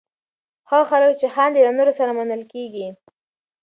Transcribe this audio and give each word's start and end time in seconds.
هغه 0.69 0.85
خلک 0.91 1.13
چې 1.21 1.27
خاندي، 1.35 1.59
له 1.63 1.71
نورو 1.77 1.93
سره 1.99 2.11
منل 2.19 2.41
کېږي. 2.53 2.87